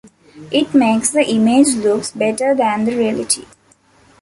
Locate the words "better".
2.11-2.55